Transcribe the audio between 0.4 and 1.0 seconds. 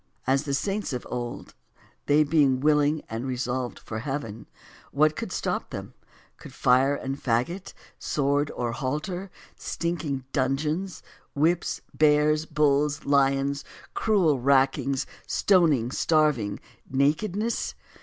The saints